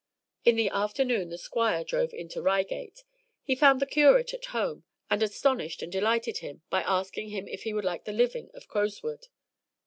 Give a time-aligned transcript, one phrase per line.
[0.43, 3.03] In the afternoon the Squire drove into Reigate.
[3.43, 7.65] He found the curate at home, and astonished and delighted him by asking him if
[7.65, 9.27] he would like the living of Crowswood.